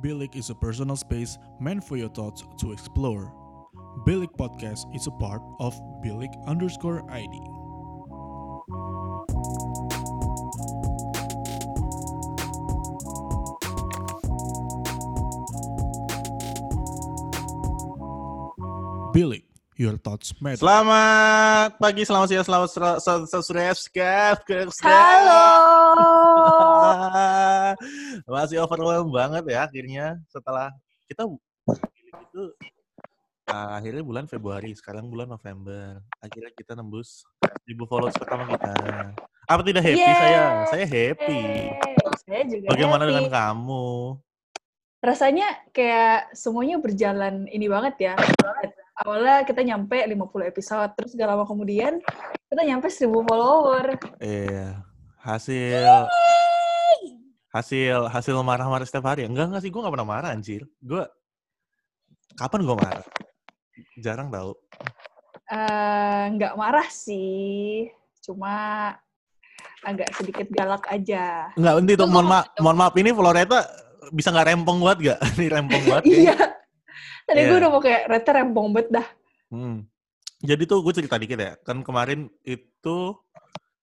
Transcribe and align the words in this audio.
Bilik 0.00 0.34
is 0.34 0.48
a 0.48 0.54
personal 0.54 0.96
space 0.96 1.36
meant 1.60 1.84
for 1.84 1.98
your 1.98 2.08
thoughts 2.08 2.42
to 2.56 2.72
explore. 2.72 3.34
Bilik 4.06 4.32
Podcast 4.38 4.88
is 4.96 5.06
a 5.06 5.10
part 5.10 5.42
of 5.60 5.76
Bilik 6.00 6.32
underscore 6.46 7.04
ID. 7.12 7.36
Bilik, 19.12 19.44
your 20.10 20.18
thoughts 20.18 20.34
matter. 20.42 20.58
Selamat 20.58 21.78
pagi, 21.78 22.02
selamat 22.02 22.26
siang, 22.26 22.46
selamat 22.46 22.68
sore, 22.98 23.26
sore, 23.30 23.62
Halo. 24.82 25.46
Masih 28.34 28.58
overwhelmed 28.58 29.14
banget 29.14 29.44
ya 29.46 29.70
akhirnya 29.70 30.06
setelah 30.26 30.74
kita 31.06 31.30
itu 32.10 32.42
uh, 33.50 33.68
akhirnya 33.78 34.02
bulan 34.02 34.26
Februari, 34.26 34.74
sekarang 34.74 35.06
bulan 35.06 35.30
November. 35.30 36.02
Akhirnya 36.18 36.50
kita 36.58 36.74
nembus 36.74 37.22
1000 37.70 37.78
followers 37.86 38.16
pertama 38.18 38.50
kita. 38.50 38.74
Apa 39.46 39.62
tidak 39.66 39.82
happy 39.82 39.98
Yeay. 39.98 40.18
saya? 40.18 40.42
Saya 40.70 40.86
happy. 40.86 41.38
Yeay. 41.38 41.94
Saya 42.26 42.42
juga 42.46 42.66
Bagaimana 42.70 43.02
happy. 43.06 43.10
dengan 43.14 43.26
kamu? 43.30 43.86
Rasanya 45.00 45.48
kayak 45.72 46.36
semuanya 46.36 46.76
berjalan 46.76 47.48
ini 47.48 47.66
banget 47.66 47.94
ya. 48.12 48.14
Awalnya 49.00 49.48
kita 49.48 49.64
nyampe 49.64 49.96
50 49.96 50.52
episode, 50.52 50.90
terus 50.92 51.16
gak 51.16 51.24
lama 51.24 51.48
kemudian 51.48 52.04
kita 52.52 52.62
nyampe 52.68 52.92
1000 52.92 53.08
follower. 53.24 53.96
Iya, 54.20 54.84
hasil 55.24 55.88
hasil 57.50 57.98
hasil 58.12 58.34
marah-marah 58.44 58.84
setiap 58.84 59.08
hari. 59.08 59.24
Enggak 59.24 59.48
enggak 59.48 59.62
sih, 59.64 59.72
gue 59.72 59.80
gak 59.80 59.94
pernah 59.96 60.08
marah 60.08 60.36
anjir. 60.36 60.68
Gue 60.84 61.00
kapan 62.36 62.60
gue 62.60 62.76
marah? 62.76 63.06
Jarang 63.96 64.28
tau. 64.28 64.52
Eh, 65.50 66.24
nggak 66.36 66.54
marah 66.54 66.86
sih, 66.92 67.88
cuma 68.22 68.94
agak 69.80 70.12
sedikit 70.12 70.46
galak 70.52 70.84
aja. 70.92 71.48
Enggak, 71.56 71.74
nanti 71.80 71.92
tuh 71.96 72.06
mohon 72.06 72.28
maaf, 72.28 72.46
mohon 72.60 72.78
maaf 72.78 72.94
ini 73.00 73.10
Floreta 73.16 73.64
bisa 74.12 74.28
nggak 74.28 74.46
rempong 74.52 74.78
banget 74.84 74.98
gak? 75.14 75.18
Ini 75.40 75.46
rempong 75.48 75.82
banget. 75.88 76.04
kayaknya. 76.04 76.34
Iya. 76.36 76.59
Tadi 77.30 77.40
gue 77.40 77.54
Iya. 77.54 77.60
udah 77.62 77.70
mau 77.70 77.78
kayak 77.78 78.02
Reta 78.10 78.30
rempong 78.34 78.68
banget 78.74 78.88
dah. 78.90 79.06
Hmm. 79.54 79.86
Jadi 80.42 80.62
tuh 80.66 80.82
gue 80.82 80.94
cerita 80.98 81.14
dikit 81.14 81.38
ya. 81.38 81.54
Kan 81.62 81.86
kemarin 81.86 82.26
itu 82.42 82.96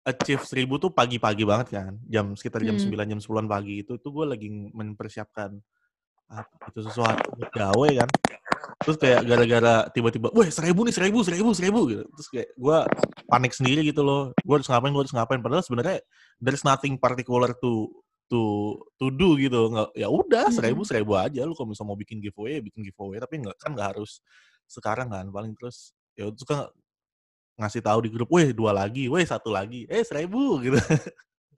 achieve 0.04 0.44
1000 0.44 0.76
tuh 0.76 0.92
pagi-pagi 0.92 1.48
banget 1.48 1.68
kan. 1.80 1.96
Jam 2.12 2.36
sekitar 2.36 2.60
jam 2.60 2.76
Hmm. 2.76 2.84
9 2.92 3.08
jam 3.08 3.20
10 3.24 3.48
pagi 3.48 3.88
itu 3.88 3.96
tuh 3.96 4.12
gue 4.12 4.26
lagi 4.28 4.48
mempersiapkan 4.52 5.56
apa 6.28 6.66
itu 6.76 6.84
sesuatu 6.84 7.40
gawe 7.40 7.90
kan. 8.04 8.10
Terus 8.84 8.98
kayak 9.00 9.22
gara-gara 9.24 9.76
tiba-tiba, 9.96 10.28
weh 10.36 10.52
seribu 10.52 10.84
nih 10.84 10.92
seribu 10.92 11.24
seribu 11.24 11.50
seribu 11.56 11.80
gitu. 11.88 12.04
Terus 12.04 12.28
kayak 12.28 12.50
gue 12.52 12.78
panik 13.28 13.54
sendiri 13.56 13.82
gitu 13.88 14.04
loh. 14.04 14.36
Gue 14.44 14.60
harus 14.60 14.68
ngapain, 14.68 14.92
gue 14.92 15.04
harus 15.08 15.16
ngapain. 15.16 15.40
Padahal 15.40 15.64
sebenarnya 15.64 16.04
there's 16.44 16.68
nothing 16.68 17.00
particular 17.00 17.56
to 17.64 17.88
to 18.28 18.76
to 18.96 19.08
do 19.10 19.36
gitu. 19.36 19.72
Nggak, 19.72 19.90
ya 19.96 20.08
udah 20.08 20.46
seribu 20.52 20.84
Mm-mm. 20.84 20.92
seribu 20.92 21.12
aja. 21.16 21.42
Lu 21.44 21.56
kalau 21.56 21.72
misalnya 21.72 21.90
mau 21.92 22.00
bikin 22.00 22.20
giveaway, 22.20 22.58
ya 22.58 22.62
bikin 22.64 22.82
giveaway. 22.84 23.18
Tapi 23.18 23.34
nggak 23.42 23.56
kan 23.60 23.72
nggak 23.74 23.88
harus 23.96 24.22
sekarang 24.68 25.08
kan. 25.10 25.26
Paling 25.28 25.56
terus 25.56 25.96
ya 26.14 26.30
suka 26.36 26.70
ngasih 27.58 27.82
tahu 27.82 28.00
di 28.06 28.10
grup, 28.14 28.30
weh 28.30 28.54
dua 28.54 28.70
lagi, 28.70 29.10
weh 29.10 29.26
satu 29.26 29.50
lagi, 29.50 29.90
eh 29.90 30.06
seribu 30.06 30.62
gitu. 30.62 30.78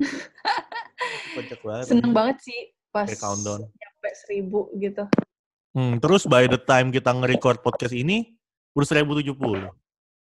Kocak 1.36 1.59
banget. 1.61 1.86
Seneng 1.92 2.11
banget 2.11 2.38
sih 2.44 2.59
pas 2.89 3.06
Kayak 3.06 3.22
countdown. 3.22 3.61
nyampe 3.70 4.09
1000 4.26 4.81
gitu. 4.81 5.04
Hmm, 5.70 6.02
terus 6.02 6.26
by 6.26 6.50
the 6.50 6.58
time 6.58 6.89
kita 6.89 7.14
nge-record 7.14 7.61
podcast 7.61 7.94
ini, 7.94 8.33
udah 8.73 8.88
1070. 8.88 9.70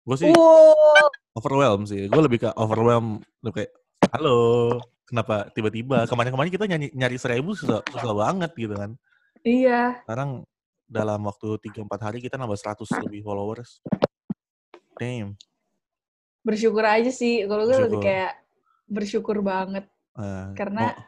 Gue 0.02 0.16
sih 0.18 0.30
Wow. 0.34 1.10
overwhelmed 1.34 1.86
sih. 1.86 2.06
Gue 2.10 2.22
lebih 2.24 2.42
ke 2.42 2.48
overwhelmed. 2.56 3.22
Lebih 3.42 3.54
kayak, 3.62 3.72
halo, 4.12 4.38
kenapa 5.04 5.48
tiba-tiba? 5.52 6.06
Kemarin-kemarin 6.06 6.50
kita 6.52 6.64
nyari, 6.66 6.86
nyari 6.92 7.16
1000 7.16 7.42
susah, 7.54 7.80
susah 7.86 8.12
banget 8.14 8.50
gitu 8.54 8.74
kan. 8.74 8.90
Iya. 9.42 10.02
Sekarang 10.02 10.42
dalam 10.86 11.20
waktu 11.26 11.58
3-4 11.62 11.98
hari 12.02 12.18
kita 12.22 12.38
nambah 12.38 12.58
100 12.58 12.86
lebih 13.02 13.22
followers. 13.22 13.82
Damn. 14.96 15.36
bersyukur 16.40 16.86
aja 16.86 17.10
sih 17.10 17.42
kalau 17.50 17.66
gue 17.66 17.74
lebih 17.74 18.06
kayak 18.06 18.38
bersyukur 18.86 19.42
banget 19.42 19.82
Eh, 20.14 20.46
karena 20.54 20.94
mau- 20.94 21.02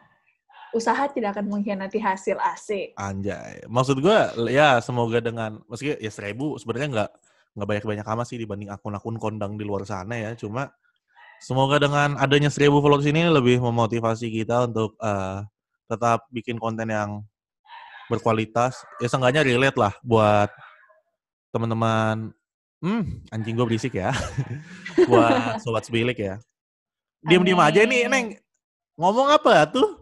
usaha 0.75 1.07
tidak 1.15 1.39
akan 1.39 1.47
mengkhianati 1.47 2.03
hasil 2.03 2.35
AC 2.43 2.91
Anjay. 2.99 3.63
Maksud 3.71 4.03
gue, 4.03 4.19
ya 4.51 4.83
semoga 4.83 5.23
dengan, 5.23 5.63
meski 5.71 5.95
ya 5.95 6.11
seribu 6.11 6.59
sebenarnya 6.59 6.89
nggak 6.91 7.11
nggak 7.55 7.69
banyak-banyak 7.71 8.07
amat 8.19 8.27
sih 8.27 8.35
dibanding 8.37 8.67
akun-akun 8.67 9.15
kondang 9.17 9.55
di 9.55 9.63
luar 9.63 9.87
sana 9.87 10.19
ya. 10.19 10.35
Cuma 10.35 10.75
semoga 11.39 11.79
dengan 11.79 12.17
adanya 12.17 12.49
seribu 12.49 12.79
followers 12.79 13.07
ini 13.07 13.27
lebih 13.27 13.59
memotivasi 13.59 14.29
kita 14.29 14.67
untuk 14.67 14.95
eh, 14.99 15.39
tetap 15.87 16.27
bikin 16.29 16.57
konten 16.57 16.87
yang 16.87 17.23
berkualitas. 18.07 18.83
Ya 18.99 19.09
seenggaknya 19.09 19.43
relate 19.43 19.77
lah 19.77 19.93
buat 20.01 20.51
teman-teman. 21.51 22.33
Hmm, 22.79 23.05
anjing 23.31 23.59
gue 23.59 23.67
berisik 23.67 23.99
ya. 23.99 24.15
buat 25.11 25.59
sobat 25.61 25.83
sebilik 25.85 26.15
ya. 26.15 26.39
Diam-diam 27.21 27.59
aja 27.59 27.83
nih. 27.83 28.07
Neng. 28.07 28.39
Ngomong 28.95 29.31
apa 29.31 29.67
tuh? 29.67 29.99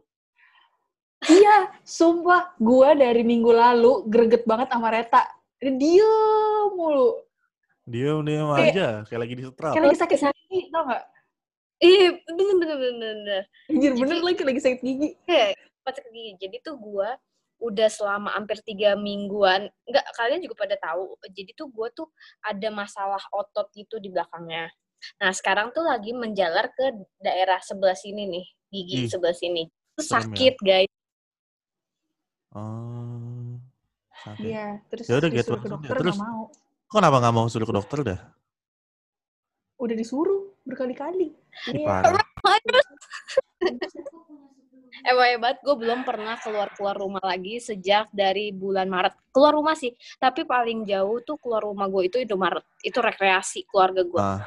iya 1.25 1.73
sumpah 1.83 2.55
gue 2.61 2.89
dari 2.95 3.25
minggu 3.25 3.49
lalu 3.51 4.05
greget 4.07 4.45
banget 4.45 4.69
sama 4.69 4.93
Reta 4.93 5.25
dia 5.59 5.73
diem 5.73 6.71
mulu 6.77 7.19
Diam-diam 7.87 8.51
Kayak- 8.53 8.75
aja, 8.75 8.89
kayak 9.07 9.21
lagi 9.23 9.35
disetrap. 9.39 9.73
kayak 9.73 9.85
lagi 9.87 9.99
sakit 9.99 10.19
gigi 10.21 10.61
tau 10.69 10.83
gak 10.91 11.03
Iya, 11.77 12.09
bener 12.25 12.45
bener 12.57 12.77
bener 12.81 12.93
bener. 13.21 13.43
anjir 13.69 13.93
bener 13.93 14.19
lagi 14.25 14.43
lagi 14.43 14.61
sakit 14.65 14.81
gigi 14.81 15.09
Kayak 15.29 15.61
pas 15.85 15.97
gigi. 16.01 16.33
Jadi 16.41 16.57
tuh 16.65 16.81
gua 16.81 17.21
udah 17.57 17.89
selama 17.89 18.33
hampir 18.37 18.61
tiga 18.61 18.97
mingguan, 18.97 19.69
enggak 19.85 20.05
kalian 20.17 20.41
juga 20.41 20.57
pada 20.57 20.77
tahu. 20.77 21.17
Jadi 21.29 21.53
tuh 21.53 21.69
gua 21.69 21.93
tuh 21.93 22.09
ada 22.41 22.69
masalah 22.71 23.21
otot 23.29 23.69
gitu 23.73 23.97
di 23.97 24.09
belakangnya. 24.09 24.73
Nah 25.21 25.31
sekarang 25.31 25.73
tuh 25.73 25.85
lagi 25.85 26.17
menjalar 26.17 26.73
ke 26.73 26.97
daerah 27.21 27.61
sebelah 27.61 27.93
sini 27.95 28.25
nih, 28.25 28.47
gigi 28.73 28.97
Ih, 29.05 29.09
sebelah 29.13 29.37
sini. 29.37 29.69
Itu 29.69 30.01
ya. 30.01 30.09
sakit 30.17 30.55
guys. 30.61 30.93
Oh, 32.57 33.61
sakit. 34.25 34.45
iya 34.49 34.81
terus 34.89 35.05
Ya 35.07 35.21
udah, 35.21 35.29
get 35.29 35.45
disuruh 35.45 35.61
ke 35.61 35.69
soon 35.69 35.69
ya. 35.69 35.77
dokter 35.77 35.97
Terus- 36.01 36.17
nggak 36.17 36.25
mau 36.25 36.43
Kok 36.87 36.97
kenapa 36.97 37.17
nggak 37.21 37.35
mau 37.35 37.47
suruh 37.51 37.67
ke 37.69 37.75
dokter 37.75 37.99
dah? 38.01 38.21
udah 39.77 39.93
disuruh 39.93 40.46
berkali-kali 40.67 41.33
Iya. 41.73 42.03
Emang 45.07 45.29
hebat, 45.29 45.61
gue 45.61 45.77
belum 45.77 46.03
pernah 46.03 46.35
keluar-keluar 46.41 46.97
rumah 46.97 47.21
lagi 47.23 47.61
sejak 47.61 48.09
dari 48.11 48.51
bulan 48.51 48.89
Maret. 48.89 49.15
Keluar 49.31 49.53
rumah 49.55 49.77
sih, 49.77 49.93
tapi 50.17 50.43
paling 50.43 50.83
jauh 50.83 51.21
tuh 51.23 51.37
keluar 51.39 51.63
rumah 51.63 51.87
gue 51.87 52.09
itu 52.09 52.17
Indomaret. 52.19 52.65
Itu 52.81 53.05
rekreasi 53.05 53.69
keluarga 53.69 54.03
gue. 54.03 54.19
Ah. 54.19 54.43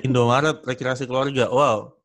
Indomaret, 0.00 0.62
rekreasi 0.62 1.04
keluarga. 1.04 1.50
Wow. 1.50 1.98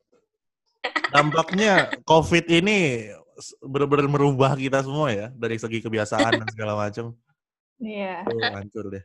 Dampaknya 1.14 1.94
COVID 2.04 2.46
ini 2.52 3.08
benar-benar 3.64 4.08
merubah 4.10 4.52
kita 4.58 4.82
semua 4.82 5.14
ya. 5.14 5.28
Dari 5.32 5.56
segi 5.62 5.80
kebiasaan 5.80 6.42
dan 6.42 6.48
segala 6.52 6.74
macam. 6.76 7.16
iya 7.80 8.26
Tuh, 8.28 8.38
hancur 8.44 8.86
deh. 8.92 9.04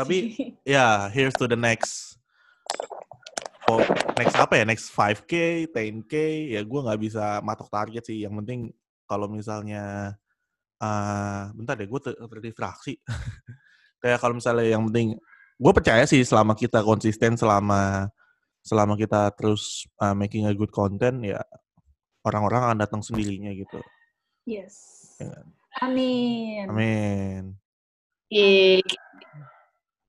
Tapi- 0.00 0.54
Ya, 0.64 1.10
here's 1.12 1.34
to 1.36 1.44
the 1.44 1.58
next. 1.58 2.16
Oh, 3.66 3.82
next 4.14 4.36
apa 4.38 4.62
ya? 4.62 4.64
Next 4.64 4.94
5K, 4.94 5.66
10K. 5.74 6.14
Ya 6.54 6.60
gue 6.62 6.80
nggak 6.86 7.00
bisa 7.02 7.42
matok 7.42 7.66
target 7.70 8.06
sih. 8.06 8.22
Yang 8.22 8.34
penting 8.42 8.60
kalau 9.06 9.26
misalnya... 9.26 10.14
ah 10.76 11.48
bentar 11.56 11.72
deh, 11.72 11.88
gue 11.88 12.00
ter 12.04 12.12
terdistraksi. 12.14 13.00
Kayak 14.02 14.18
kalau 14.22 14.38
misalnya 14.38 14.76
yang 14.76 14.86
penting... 14.92 15.18
Gue 15.56 15.72
percaya 15.72 16.04
sih 16.04 16.20
selama 16.20 16.52
kita 16.52 16.84
konsisten, 16.84 17.32
selama 17.34 18.12
selama 18.66 18.98
kita 18.98 19.30
terus 19.38 19.86
uh, 20.02 20.12
making 20.12 20.44
a 20.44 20.52
good 20.52 20.74
content, 20.74 21.22
ya 21.22 21.38
orang-orang 22.26 22.60
akan 22.66 22.78
datang 22.82 23.00
sendirinya 23.00 23.54
gitu. 23.54 23.78
yes 24.42 24.74
Ya 25.22 25.30
kan? 25.30 25.46
amin 25.86 26.66
Amin. 26.68 27.42
Yeay. 28.26 28.82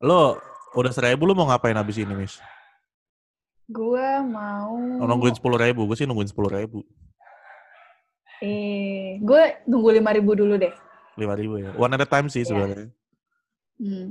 Lo 0.01 0.41
udah 0.73 0.89
seribu 0.89 1.29
lo 1.29 1.37
mau 1.37 1.45
ngapain 1.47 1.77
abis 1.77 2.01
ini, 2.01 2.17
Miss? 2.17 2.41
Gue 3.67 4.07
mau 4.25 4.71
Oh, 4.97 5.05
nungguin 5.05 5.33
sepuluh 5.33 5.57
ribu, 5.57 5.83
gue 5.85 5.95
sih 5.95 6.05
nungguin 6.05 6.27
sepuluh 6.27 6.49
ribu. 6.49 6.81
eh 8.37 9.17
gue 9.17 9.41
nunggu 9.65 9.89
lima 9.91 10.13
ribu 10.13 10.31
dulu 10.31 10.55
deh 10.55 10.69
lima 11.15 11.33
ribu 11.33 11.57
ya. 11.57 11.73
One 11.73 11.89
at 11.91 12.01
a 12.01 12.07
time 12.07 12.27
sih 12.27 12.41
Iya. 12.41 12.47
sebenarnya. 12.47 12.89
hmm. 13.77 14.07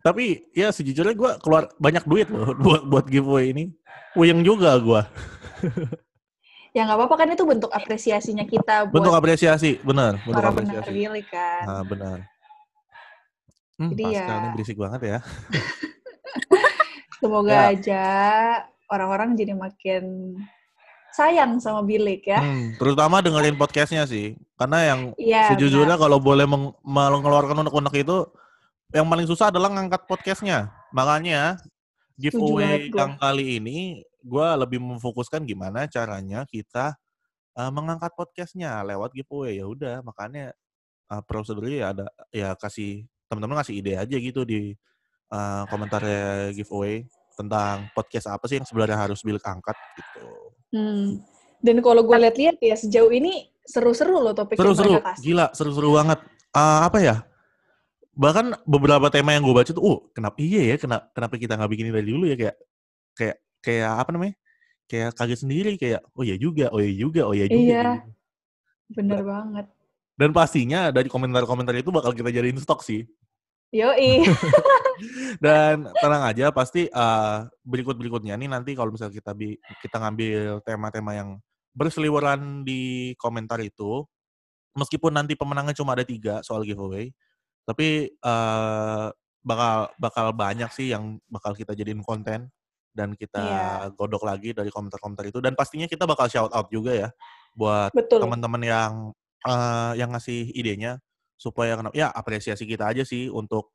Tapi 0.00 0.24
ya 0.50 0.70
sejujurnya 0.70 1.12
gue 1.12 1.30
keluar 1.40 1.68
banyak 1.76 2.04
duit 2.04 2.26
loh 2.26 2.54
buat 2.64 2.82
buat 2.82 3.04
giveaway 3.04 3.50
ini. 3.50 3.74
Puyeng 4.10 4.40
juga 4.40 4.78
gue. 4.78 5.02
ya 6.76 6.86
nggak 6.86 6.96
apa-apa 6.96 7.14
kan 7.16 7.28
itu 7.30 7.42
bentuk 7.42 7.68
apresiasinya 7.68 8.42
kita 8.44 8.86
buat 8.86 8.94
Bentuk 8.96 9.12
apresiasi, 9.12 9.82
benar. 9.82 10.22
Bentuk 10.22 10.38
para 10.38 10.54
apresiasi. 10.54 10.90
Billy 10.90 11.22
kan. 11.26 11.64
Ah, 11.66 11.82
benar. 11.82 12.18
Hmm, 13.74 13.90
Jadi 13.90 14.02
Pascal 14.06 14.30
ya- 14.30 14.38
ini 14.38 14.48
berisik 14.50 14.78
banget 14.78 15.00
ya. 15.04 15.18
Semoga 17.20 17.52
Ya. 17.52 17.64
aja 17.76 18.04
orang-orang 18.88 19.36
jadi 19.36 19.52
makin 19.52 20.34
sayang 21.12 21.60
sama 21.60 21.84
Bilik 21.84 22.24
ya. 22.24 22.40
Hmm, 22.40 22.74
terutama 22.80 23.20
dengerin 23.20 23.58
podcastnya 23.60 24.08
sih. 24.08 24.34
Karena 24.56 24.94
yang 24.94 25.00
Iya. 25.20 25.52
sejujurnya 25.54 25.94
benar. 25.98 26.02
kalau 26.08 26.18
boleh 26.18 26.46
meng- 26.48 26.74
mengeluarkan 26.82 27.60
unek-unek 27.66 27.94
itu, 28.02 28.18
yang 28.90 29.06
paling 29.06 29.26
susah 29.28 29.52
adalah 29.52 29.68
ngangkat 29.70 30.06
podcastnya. 30.06 30.70
Makanya 30.90 31.60
giveaway 32.16 32.88
yang 32.90 33.14
kali 33.16 33.58
ini, 33.58 33.78
gue 34.20 34.46
lebih 34.60 34.78
memfokuskan 34.80 35.44
gimana 35.44 35.86
caranya 35.86 36.44
kita 36.48 36.96
eh, 37.58 37.66
mengangkat 37.74 38.14
podcastnya 38.14 38.80
lewat 38.86 39.10
giveaway. 39.12 39.58
Ya 39.58 39.66
udah, 39.66 39.96
makanya 40.06 40.54
eh, 41.10 41.22
prosedurnya 41.26 41.76
ya 41.76 41.86
ada 41.90 42.06
ya 42.30 42.48
kasih 42.54 43.04
teman-teman 43.26 43.58
ngasih 43.58 43.74
ide 43.82 43.92
aja 43.98 44.16
gitu 44.16 44.46
di 44.46 44.78
eh, 45.30 45.62
komentar 45.70 46.02
giveaway 46.52 47.06
tentang 47.40 47.88
podcast 47.96 48.28
apa 48.28 48.44
sih 48.50 48.60
yang 48.60 48.68
sebenarnya 48.68 48.98
harus 49.00 49.24
bilik 49.24 49.40
angkat 49.46 49.78
gitu. 49.96 50.26
Hmm. 50.76 51.24
Dan 51.60 51.80
kalau 51.80 52.04
gue 52.04 52.16
lihat-lihat 52.16 52.56
ya 52.60 52.76
sejauh 52.76 53.12
ini 53.12 53.48
seru-seru 53.64 54.20
loh 54.20 54.32
topik 54.36 54.56
yang 54.56 54.72
Seru-seru, 54.72 54.90
mereka 54.96 55.14
kasih. 55.14 55.24
gila, 55.24 55.46
seru-seru 55.56 55.88
banget. 55.96 56.18
Ah, 56.52 56.88
apa 56.88 56.98
ya? 57.00 57.16
Bahkan 58.16 58.66
beberapa 58.68 59.06
tema 59.08 59.32
yang 59.32 59.44
gue 59.46 59.54
baca 59.54 59.70
tuh, 59.70 59.80
oh, 59.80 59.98
kenapa 60.12 60.36
iya 60.42 60.74
ya, 60.74 60.76
kenapa, 60.76 61.08
kenapa 61.14 61.34
kita 61.38 61.56
nggak 61.56 61.70
bikin 61.70 61.86
dari 61.94 62.08
dulu 62.10 62.24
ya 62.28 62.36
kayak, 62.36 62.56
kayak, 63.16 63.36
kayak 63.62 63.92
apa 63.96 64.10
namanya? 64.12 64.34
Kayak 64.90 65.10
kaget 65.14 65.38
sendiri, 65.46 65.72
kayak, 65.78 66.00
oh 66.12 66.22
iya 66.26 66.36
juga, 66.36 66.66
oh 66.74 66.80
iya 66.82 66.94
juga, 66.96 67.20
oh 67.28 67.34
iya 67.36 67.46
juga. 67.46 67.60
Iya. 67.60 67.84
gitu. 67.94 68.10
Bener 68.98 69.20
banget. 69.22 69.66
Dan 70.18 70.30
pastinya 70.36 70.80
dari 70.90 71.08
komentar-komentar 71.08 71.72
itu 71.78 71.88
bakal 71.94 72.12
kita 72.12 72.28
jadiin 72.28 72.58
stok 72.58 72.82
sih. 72.84 73.06
Yoi. 73.70 74.26
Dan 75.44 75.86
tenang 76.02 76.22
aja, 76.26 76.50
pasti 76.50 76.90
eh, 76.90 77.38
berikut-berikutnya 77.62 78.34
nih 78.34 78.50
nanti 78.50 78.74
kalau 78.74 78.90
misalnya 78.90 79.14
kita 79.14 79.32
bi 79.32 79.54
kita 79.80 79.96
ngambil 80.02 80.60
tema-tema 80.66 81.14
yang 81.14 81.38
berseliweran 81.70 82.66
di 82.66 83.14
komentar 83.14 83.62
itu, 83.62 84.02
meskipun 84.74 85.14
nanti 85.14 85.38
pemenangnya 85.38 85.78
cuma 85.78 85.94
ada 85.94 86.02
tiga 86.02 86.42
soal 86.42 86.66
giveaway, 86.66 87.14
tapi 87.62 88.10
eh, 88.10 89.06
bakal 89.40 89.88
bakal 89.96 90.26
banyak 90.34 90.68
sih 90.74 90.92
yang 90.92 91.16
bakal 91.30 91.54
kita 91.56 91.72
jadiin 91.72 92.02
konten 92.04 92.50
dan 92.90 93.14
kita 93.14 93.38
Iya. 93.40 93.94
godok 93.94 94.26
lagi 94.26 94.50
dari 94.50 94.68
komentar-komentar 94.68 95.30
itu 95.30 95.38
dan 95.38 95.54
pastinya 95.54 95.86
kita 95.86 96.04
bakal 96.10 96.26
shout 96.26 96.50
out 96.50 96.66
juga 96.74 96.90
ya 96.92 97.08
buat 97.54 97.94
teman-teman 97.94 98.62
yang 98.66 98.92
eh, 99.46 99.92
yang 99.96 100.10
ngasih 100.12 100.50
idenya 100.52 100.98
supaya 101.40 101.72
kenapa 101.72 101.96
ya 101.96 102.12
apresiasi 102.12 102.68
kita 102.68 102.92
aja 102.92 103.00
sih 103.00 103.32
untuk 103.32 103.72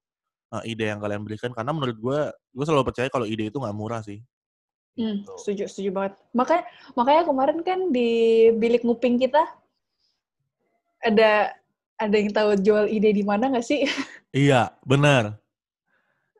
eh, 0.53 0.69
ide 0.69 0.85
yang 0.93 1.01
kalian 1.01 1.25
berikan 1.25 1.49
karena 1.49 1.73
menurut 1.73 1.97
gue 1.97 2.19
gue 2.29 2.65
selalu 2.69 2.93
percaya 2.93 3.09
kalau 3.09 3.25
ide 3.25 3.49
itu 3.49 3.57
nggak 3.57 3.73
murah 3.73 4.05
sih 4.05 4.21
Hmm, 4.95 5.27
Gitu. 5.27 5.35
setuju, 5.35 5.63
setuju 5.67 5.89
banget. 5.91 6.13
Makanya, 6.31 6.63
makanya 6.95 7.21
kemarin 7.27 7.59
kan 7.67 7.79
di 7.91 8.09
bilik 8.55 8.79
nguping 8.79 9.19
kita 9.19 9.43
ada 11.03 11.51
ada 11.95 12.15
yang 12.15 12.31
tahu 12.31 12.55
jual 12.59 12.87
ide 12.87 13.11
di 13.11 13.19
mana 13.19 13.51
nggak 13.51 13.65
sih? 13.65 13.83
iya 14.31 14.71
benar 14.87 15.35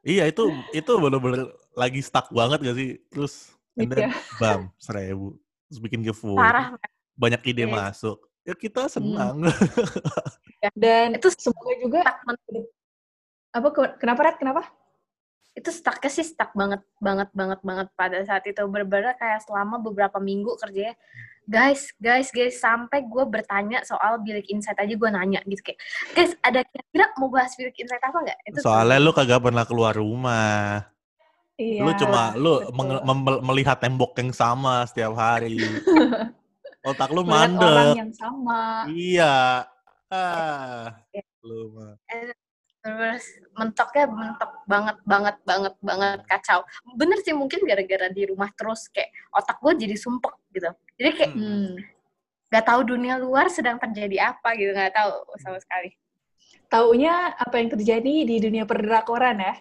iya 0.04 0.28
itu 0.28 0.44
itu 0.72 0.92
bener-bener 0.96 1.52
lagi 1.76 2.00
stuck 2.00 2.32
banget 2.32 2.64
gak 2.64 2.78
sih 2.80 2.90
terus 3.12 3.52
and 3.76 3.92
then, 3.92 4.08
Iya. 4.08 4.10
bam 4.40 4.62
seribu 4.80 5.36
terus 5.68 5.80
bikin 5.82 6.00
giveaway 6.00 6.48
Parah. 6.48 6.68
banyak 7.16 7.42
ide 7.44 7.68
Iya. 7.68 7.72
masuk 7.72 8.18
ya 8.46 8.54
kita 8.56 8.88
senang. 8.88 9.44
Dan 10.74 11.18
Itu 11.18 11.30
semoga 11.34 11.74
juga 11.78 12.00
apa 13.52 13.68
ke- 13.74 13.96
kenapa 14.00 14.22
Red? 14.32 14.38
Kenapa? 14.40 14.64
itu 15.56 15.72
stucknya 15.72 16.12
sih 16.12 16.28
stuck 16.28 16.52
banget 16.52 16.84
banget 17.00 17.32
banget 17.32 17.60
banget 17.64 17.88
pada 17.96 18.20
saat 18.28 18.44
itu. 18.44 18.60
Bener-bener 18.68 19.16
kayak 19.16 19.40
selama 19.48 19.80
beberapa 19.80 20.20
minggu 20.20 20.60
kerjanya 20.60 21.00
guys 21.48 21.94
guys 21.96 22.28
guys 22.34 22.60
sampai 22.60 23.06
gue 23.08 23.24
bertanya 23.24 23.86
soal 23.86 24.18
bilik 24.20 24.50
insight 24.50 24.76
aja 24.82 24.90
gue 24.90 25.10
nanya 25.14 25.46
gitu 25.46 25.62
kayak 25.72 25.80
guys 26.18 26.34
ada 26.42 26.66
kira-kira 26.66 27.06
mau 27.22 27.30
bahas 27.32 27.56
bilik 27.56 27.76
insight 27.80 28.04
apa 28.04 28.18
nggak? 28.20 28.40
Itu 28.52 28.58
soalnya 28.68 29.00
lu 29.00 29.16
kagak 29.16 29.42
pernah 29.42 29.64
keluar 29.64 29.96
rumah. 29.96 30.92
Iya. 31.56 31.88
lu 31.88 31.92
cuma 31.96 32.36
lu 32.36 32.60
melihat 33.48 33.80
tembok 33.80 34.12
yang 34.20 34.36
sama 34.36 34.84
setiap 34.92 35.16
hari 35.16 35.56
otak 36.86 37.10
lu 37.10 37.26
Melihat 37.26 37.58
orang 37.58 37.58
mandek 37.58 37.98
yang 37.98 38.14
sama. 38.14 38.62
iya 38.88 39.66
ah 40.08 40.94
Iya. 41.10 41.24
lu 41.42 41.74
mah 41.74 41.98
bener 42.86 43.18
mentoknya 43.58 44.06
mentok 44.06 44.52
banget 44.70 44.98
banget 45.04 45.36
banget 45.42 45.74
banget 45.82 46.20
kacau 46.30 46.62
bener 46.94 47.18
sih 47.26 47.34
mungkin 47.34 47.66
gara-gara 47.66 48.14
di 48.14 48.30
rumah 48.30 48.54
terus 48.54 48.86
kayak 48.94 49.10
otak 49.34 49.58
gue 49.58 49.74
jadi 49.90 49.96
sumpek 49.98 50.34
gitu 50.54 50.70
jadi 50.96 51.10
kayak 51.12 51.32
Hmm. 51.34 51.74
nggak 52.54 52.62
tahu 52.64 52.82
dunia 52.86 53.18
luar 53.18 53.50
sedang 53.50 53.82
terjadi 53.82 54.30
apa 54.32 54.54
gitu 54.54 54.70
nggak 54.70 54.94
tahu 54.94 55.12
sama 55.42 55.58
sekali 55.58 55.98
Taunya 56.66 57.34
apa 57.38 57.62
yang 57.62 57.70
terjadi 57.70 58.26
di 58.26 58.42
dunia 58.42 58.66
perdrakoran 58.66 59.38
ya? 59.38 59.54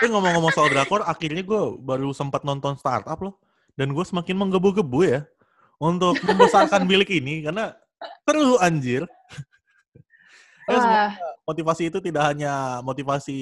Tapi 0.00 0.08
ngomong-ngomong 0.08 0.48
soal 0.56 0.72
drakor, 0.72 1.04
akhirnya 1.04 1.44
gue 1.44 1.62
baru 1.76 2.16
sempat 2.16 2.48
nonton 2.48 2.80
startup 2.80 3.20
loh. 3.20 3.36
Dan 3.76 3.92
gue 3.92 4.00
semakin 4.00 4.40
menggebu-gebu 4.40 5.00
ya 5.04 5.20
untuk 5.80 6.14
membesarkan 6.20 6.84
bilik 6.84 7.08
ini 7.08 7.40
karena 7.40 7.72
seru 8.28 8.60
anjir. 8.60 9.08
Ya, 10.68 10.76
Wah, 10.78 11.10
motivasi 11.48 11.90
itu 11.90 11.98
tidak 11.98 12.30
hanya 12.30 12.78
motivasi 12.86 13.40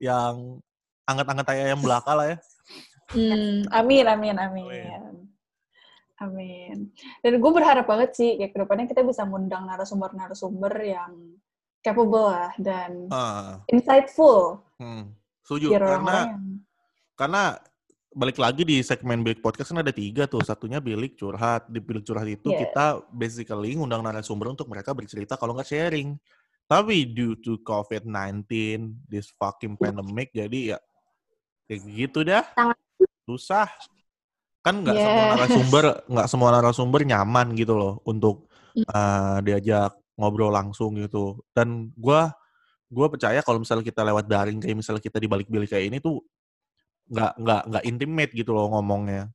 yang 0.00 0.62
angkat-angkat 1.04 1.74
yang 1.74 1.82
belaka 1.82 2.12
lah 2.16 2.26
ya. 2.32 2.38
hmm, 3.12 3.68
amin, 3.68 4.04
amin, 4.08 4.36
amin. 4.40 5.02
Amin. 6.22 6.94
Dan 7.20 7.42
gue 7.42 7.52
berharap 7.52 7.84
banget 7.84 8.16
sih, 8.16 8.38
kayak 8.38 8.54
ke 8.54 8.58
depannya 8.64 8.86
kita 8.88 9.02
bisa 9.04 9.26
ngundang 9.26 9.66
narasumber-narasumber 9.66 10.72
yang 10.80 11.12
capable 11.84 12.32
lah 12.32 12.54
dan 12.56 13.10
Ah, 13.12 13.60
insightful. 13.68 14.62
hmm, 14.80 15.10
setuju. 15.44 15.74
Biar 15.74 15.84
Karena 15.84 16.16
yang... 16.32 16.42
karena 17.18 17.42
balik 18.14 18.38
lagi 18.38 18.62
di 18.62 18.78
segmen 18.80 19.26
bilik 19.26 19.42
podcast 19.42 19.74
kan 19.74 19.82
ada 19.82 19.90
tiga 19.90 20.30
tuh. 20.30 20.40
Satunya 20.46 20.78
bilik 20.78 21.18
curhat. 21.18 21.66
Di 21.66 21.82
bilik 21.82 22.06
curhat 22.06 22.30
itu 22.30 22.48
Yes. 22.48 22.70
kita 22.70 23.02
basically 23.10 23.74
ngundang 23.74 24.06
narasumber 24.06 24.54
untuk 24.54 24.70
mereka 24.70 24.94
bercerita 24.94 25.34
kalau 25.34 25.52
nggak 25.58 25.66
sharing. 25.66 26.14
Tapi 26.64 27.04
due 27.10 27.36
to 27.42 27.60
COVID-19, 27.60 28.48
this 29.04 29.28
fucking 29.36 29.76
pandemic, 29.76 30.32
jadi 30.32 30.74
ya 30.74 30.78
kayak 31.68 31.80
gitu 31.92 32.24
dah. 32.24 32.46
Susah. 33.28 33.68
Kan 34.64 34.80
nggak 34.80 34.96
semua 34.96 35.20
Yes. 35.20 35.32
narasumber 35.34 35.84
nggak 36.08 36.28
semua 36.30 36.48
narasumber 36.54 37.00
nyaman 37.04 37.46
gitu 37.58 37.74
loh 37.76 38.00
untuk 38.08 38.48
eh, 38.74 39.38
diajak 39.44 39.92
ngobrol 40.16 40.54
langsung 40.54 40.96
gitu. 41.02 41.42
Dan 41.50 41.90
gua 41.98 42.30
gua 42.88 43.10
percaya 43.10 43.42
kalau 43.42 43.58
misalnya 43.58 43.82
kita 43.82 44.06
lewat 44.06 44.24
daring 44.30 44.62
kayak 44.62 44.78
misalnya 44.78 45.02
kita 45.02 45.18
di 45.18 45.26
balik 45.26 45.50
bilik 45.50 45.66
kayak 45.66 45.90
ini 45.90 45.98
tuh 45.98 46.22
nggak 47.10 47.32
nggak 47.36 47.62
nggak 47.68 47.84
intimate 47.84 48.32
gitu 48.32 48.50
loh 48.52 48.72
ngomongnya 48.72 49.28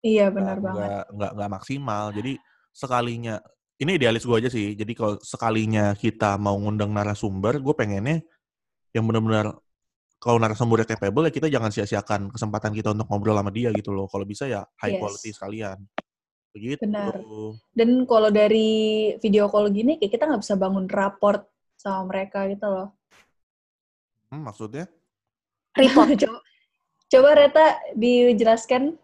Iya, 0.00 0.32
benar 0.32 0.56
banget. 0.62 0.76
nggak 0.80 1.04
nggak 1.12 1.30
nggak 1.36 1.50
maksimal 1.52 2.04
jadi 2.14 2.32
sekalinya 2.72 3.34
ini 3.80 3.90
idealis 3.96 4.24
gue 4.24 4.36
aja 4.40 4.48
sih 4.48 4.72
jadi 4.72 4.92
kalau 4.96 5.14
sekalinya 5.20 5.92
kita 5.92 6.38
mau 6.40 6.56
ngundang 6.56 6.88
narasumber 6.92 7.60
gue 7.60 7.74
pengennya 7.76 8.22
yang 8.96 9.04
benar-benar 9.04 9.54
kalau 10.20 10.36
narasumbernya 10.36 10.84
capable 10.96 11.28
ya 11.28 11.32
kita 11.32 11.48
jangan 11.48 11.72
sia-siakan 11.72 12.28
kesempatan 12.32 12.72
kita 12.72 12.92
untuk 12.92 13.08
ngobrol 13.08 13.36
sama 13.36 13.48
dia 13.52 13.72
gitu 13.72 13.92
loh 13.92 14.08
kalau 14.08 14.24
bisa 14.24 14.48
ya 14.48 14.64
high 14.80 14.96
Yes. 14.96 15.00
quality 15.00 15.30
sekalian 15.36 15.78
begitu 16.50 16.82
Benar. 16.82 17.14
Dan 17.70 18.02
kalau 18.10 18.26
dari 18.34 18.68
video 19.22 19.46
call 19.46 19.70
gini, 19.70 20.02
kayak 20.02 20.10
kita 20.18 20.26
nggak 20.26 20.42
bisa 20.42 20.58
bangun 20.58 20.90
raport 20.90 21.46
sama 21.78 22.10
mereka 22.10 22.42
gitu 22.50 22.66
loh. 22.66 22.88
Hmm, 24.34 24.42
maksudnya 24.42 24.90
report 25.78 26.10
coba, 27.10 27.28
Reta 27.36 27.66
dijelaskan. 27.98 28.96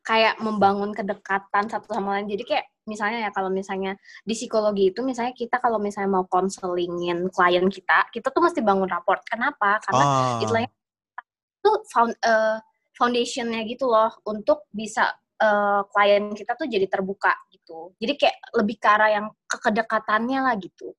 kayak 0.00 0.40
membangun 0.40 0.96
kedekatan 0.96 1.68
satu 1.68 1.92
sama 1.92 2.16
lain. 2.18 2.32
Jadi 2.32 2.42
kayak 2.48 2.66
misalnya 2.88 3.28
ya 3.28 3.30
kalau 3.36 3.52
misalnya 3.52 3.94
di 4.24 4.32
psikologi 4.32 4.90
itu 4.90 5.04
misalnya 5.04 5.36
kita 5.36 5.60
kalau 5.60 5.76
misalnya 5.76 6.10
mau 6.18 6.24
konselingin 6.26 7.28
klien 7.28 7.68
kita 7.68 8.08
kita 8.08 8.32
tuh 8.32 8.40
mesti 8.40 8.64
bangun 8.64 8.88
raport. 8.88 9.20
Kenapa? 9.28 9.76
Karena 9.84 10.04
ah, 10.08 10.40
istilahnya 10.40 10.70
itu 11.60 11.70
found, 11.92 12.16
eh, 12.16 12.58
foundationnya 12.96 13.60
gitu 13.68 13.92
loh 13.92 14.08
untuk 14.24 14.66
bisa 14.72 15.14
eh, 15.36 15.80
klien 15.92 16.32
kita 16.32 16.56
tuh 16.56 16.66
jadi 16.66 16.88
terbuka 16.88 17.36
gitu. 17.52 17.92
Jadi 18.00 18.12
kayak 18.16 18.36
lebih 18.56 18.80
ke 18.80 18.88
arah 18.88 19.10
yang 19.14 19.26
ke 19.46 19.56
kedekatannya 19.60 20.38
lah 20.42 20.56
gitu. 20.56 20.96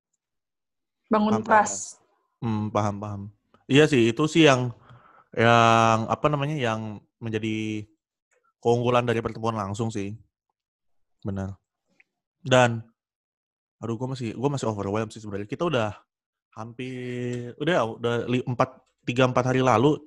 Bangun 1.10 1.42
Paham, 1.42 1.44
trust. 1.44 2.00
hmm, 2.40 2.70
paham 2.70 2.96
paham. 3.02 3.22
Iya 3.66 3.90
sih 3.90 4.14
itu 4.14 4.24
sih 4.30 4.46
yang 4.48 4.72
yang 5.32 6.12
apa 6.12 6.28
namanya 6.28 6.60
yang 6.60 7.00
menjadi 7.24 7.88
keunggulan 8.60 9.08
dari 9.08 9.24
pertemuan 9.24 9.56
langsung 9.56 9.88
sih 9.88 10.12
benar. 11.24 11.56
Dan 12.42 12.84
aduh 13.82 13.98
gue 13.98 14.08
masih 14.12 14.30
gue 14.36 14.50
masih 14.52 14.68
overwhelmed 14.68 15.14
sih 15.14 15.22
sebenarnya. 15.24 15.48
Kita 15.48 15.66
udah 15.72 15.90
hampir 16.58 17.56
udah 17.58 17.76
udah 17.98 18.14
empat 18.28 18.70
tiga 19.08 19.26
empat 19.26 19.56
hari 19.56 19.64
lalu 19.64 19.98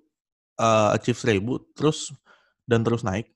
uh, 0.61 0.93
achieve 0.93 1.19
seribu 1.19 1.59
terus 1.73 2.13
dan 2.69 2.85
terus 2.85 3.01
naik. 3.03 3.33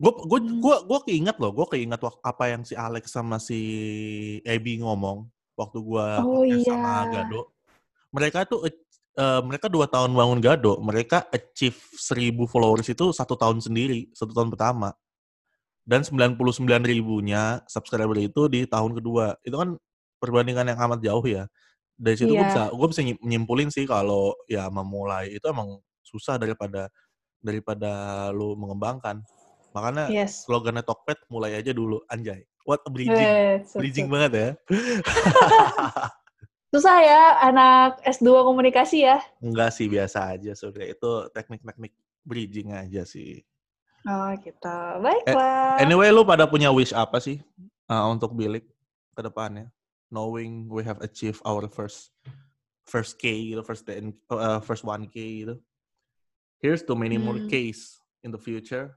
Gue 0.00 0.12
gue 0.24 0.40
Hmm. 0.40 0.58
gue 0.64 0.76
gue 0.88 0.98
keinget 1.12 1.36
loh, 1.36 1.52
gue 1.52 1.66
keinget 1.76 2.00
waktu 2.00 2.20
apa 2.24 2.44
yang 2.48 2.62
si 2.64 2.72
Alex 2.72 3.12
sama 3.12 3.36
si 3.36 3.60
Abby 4.48 4.80
ngomong 4.80 5.28
waktu 5.52 5.78
gue 5.84 6.06
Oh, 6.24 6.40
sama 6.64 7.04
iya. 7.04 7.20
Gado. 7.28 7.52
Mereka 8.10 8.48
tuh 8.48 8.64
eh, 9.16 9.40
mereka 9.42 9.66
dua 9.66 9.86
tahun 9.86 10.12
bangun 10.12 10.38
Gado, 10.38 10.78
mereka 10.82 11.26
achieve 11.30 11.76
seribu 11.96 12.46
followers 12.46 12.86
itu 12.86 13.10
satu 13.10 13.34
tahun 13.34 13.58
sendiri, 13.58 14.10
satu 14.14 14.30
tahun 14.30 14.50
pertama. 14.52 14.92
Dan 15.82 16.04
99 16.06 16.36
ribunya 16.86 17.58
subscriber 17.66 18.14
itu 18.20 18.46
di 18.46 18.62
tahun 18.68 18.94
kedua. 18.94 19.34
Itu 19.42 19.58
kan 19.58 19.74
perbandingan 20.22 20.70
yang 20.70 20.78
amat 20.86 21.00
jauh 21.02 21.24
ya. 21.24 21.48
Dari 21.98 22.16
situ 22.16 22.30
gue 22.32 22.38
Iya. 22.38 22.46
bisa 22.48 22.62
gue 22.70 22.86
bisa 22.88 23.00
nyi- 23.02 23.20
nyimpulin 23.24 23.68
sih 23.68 23.84
kalau 23.84 24.32
ya 24.46 24.68
memulai 24.70 25.34
itu 25.34 25.44
emang 25.48 25.80
susah 26.04 26.36
daripada 26.38 26.88
daripada 27.40 27.90
lu 28.30 28.54
mengembangkan. 28.54 29.24
Makanya 29.72 30.08
Yes. 30.12 30.44
slogannya 30.46 30.84
Tokped 30.84 31.26
mulai 31.28 31.56
aja 31.58 31.72
dulu 31.72 32.00
anjay. 32.06 32.44
What 32.68 32.84
a 32.86 32.90
bridging. 32.92 33.16
Eh, 33.16 33.64
so- 33.66 33.80
Bridging 33.80 34.06
so- 34.06 34.12
banget 34.14 34.32
ya. 34.32 34.48
Susah 36.70 37.02
ya 37.02 37.22
anak 37.42 37.98
S2 38.06 38.46
komunikasi 38.46 39.02
ya. 39.02 39.18
Enggak 39.42 39.74
sih 39.74 39.90
biasa 39.90 40.38
aja 40.38 40.54
sebenarnya 40.54 40.94
itu 40.94 41.10
teknik-teknik 41.34 41.92
bridging 42.22 42.70
aja 42.70 43.02
sih. 43.02 43.42
Oh 44.06 44.30
gitu. 44.38 44.78
Baiklah. 45.02 45.82
Anyway, 45.82 46.14
lu 46.14 46.22
pada 46.22 46.46
punya 46.46 46.70
wish 46.70 46.94
apa 46.94 47.18
sih 47.18 47.42
uh, 47.90 48.06
untuk 48.06 48.38
bilik 48.38 48.62
ke 49.18 49.20
depannya? 49.20 49.66
Knowing 50.14 50.70
we 50.70 50.86
have 50.86 51.02
achieved 51.02 51.42
our 51.42 51.66
first 51.66 52.14
first 52.86 53.18
K 53.18 53.54
gitu, 53.54 53.62
first 53.66 53.86
10, 53.86 54.14
uh, 54.30 54.62
first 54.62 54.86
1K 54.86 55.16
gitu. 55.42 55.54
Here's 56.62 56.86
to 56.86 56.94
many 56.94 57.18
more 57.18 57.38
Hmm. 57.38 57.50
Ks 57.50 57.98
in 58.22 58.30
the 58.30 58.38
future. 58.38 58.94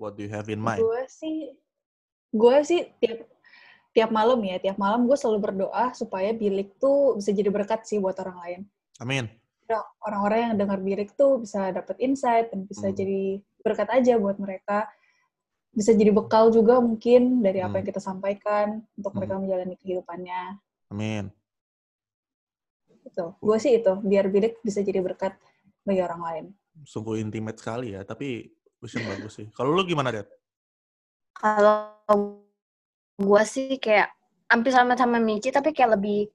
What 0.00 0.16
do 0.16 0.24
you 0.24 0.32
have 0.32 0.48
in 0.48 0.64
mind? 0.64 0.80
Gue 0.80 1.04
sih, 1.12 1.36
gue 2.32 2.56
sih 2.64 2.88
tiap 3.04 3.28
tiap 3.92 4.08
malam 4.08 4.40
ya, 4.40 4.56
tiap 4.56 4.80
malam 4.80 5.04
gue 5.04 5.16
selalu 5.16 5.52
berdoa 5.52 5.92
supaya 5.92 6.32
bilik 6.32 6.76
tuh 6.80 7.16
bisa 7.20 7.30
jadi 7.32 7.52
berkat 7.52 7.84
sih 7.84 8.00
buat 8.00 8.16
orang 8.20 8.38
lain. 8.40 8.60
Amin. 9.00 9.28
Orang-orang 10.04 10.52
yang 10.52 10.54
dengar 10.60 10.78
bilik 10.84 11.16
tuh 11.16 11.40
bisa 11.40 11.72
dapat 11.72 11.96
insight 12.00 12.52
dan 12.52 12.68
bisa 12.68 12.92
Hmm. 12.92 12.96
jadi 12.96 13.40
berkat 13.64 13.88
aja 13.88 14.20
buat 14.20 14.36
mereka. 14.36 14.88
Bisa 15.72 15.96
jadi 15.96 16.12
bekal 16.12 16.52
juga 16.52 16.76
mungkin 16.76 17.40
dari 17.40 17.64
apa 17.64 17.72
Hmm. 17.72 17.76
yang 17.80 17.86
kita 17.88 18.00
sampaikan 18.00 18.84
untuk 18.96 19.12
Hmm. 19.12 19.18
mereka 19.24 19.34
menjalani 19.40 19.74
kehidupannya. 19.80 20.42
Amin. 20.92 21.32
Gitu. 23.00 23.24
Gue 23.40 23.56
sih 23.56 23.80
itu, 23.80 23.92
biar 24.04 24.28
bilik 24.28 24.60
bisa 24.60 24.84
jadi 24.84 25.00
berkat 25.00 25.36
bagi 25.88 26.04
orang 26.04 26.20
lain. 26.20 26.44
Sungguh 26.84 27.20
intimate 27.20 27.56
sekali 27.56 27.96
ya, 27.96 28.04
tapi 28.04 28.52
yang 28.82 29.08
bagus 29.16 29.40
sih. 29.40 29.46
Kalau 29.56 29.72
lu 29.72 29.84
gimana, 29.88 30.12
Red? 30.12 30.28
Kalau 31.32 32.41
gue 33.22 33.42
sih 33.46 33.78
kayak 33.78 34.10
hampir 34.50 34.74
sama-sama 34.74 35.22
Michi 35.22 35.48
tapi 35.54 35.70
kayak 35.72 35.96
lebih 35.96 36.28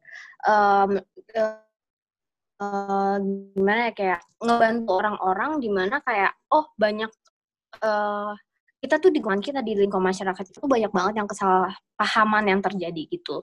eh, 0.48 0.88
eh, 1.36 3.18
gimana 3.54 3.80
ya 3.90 3.94
kayak 3.94 4.20
ngebantu 4.42 4.92
orang-orang 4.98 5.52
di 5.62 5.70
mana 5.70 6.02
kayak 6.02 6.34
oh 6.50 6.72
banyak 6.80 7.12
eh, 7.84 8.34
kita 8.78 9.02
tuh 9.02 9.10
di 9.10 9.20
lingkungan 9.20 9.42
kita 9.42 9.60
di 9.66 9.74
lingkungan 9.74 10.14
masyarakat 10.14 10.44
itu 10.54 10.60
banyak 10.64 10.92
banget 10.94 11.14
yang 11.18 11.28
kesalahpahaman 11.30 12.44
yang 12.46 12.62
terjadi 12.62 13.04
gitu. 13.10 13.42